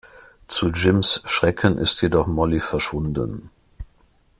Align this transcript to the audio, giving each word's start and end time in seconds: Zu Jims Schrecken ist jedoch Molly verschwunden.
Zu 0.47 0.69
Jims 0.69 1.21
Schrecken 1.25 1.77
ist 1.77 2.01
jedoch 2.01 2.25
Molly 2.25 2.59
verschwunden. 2.59 3.51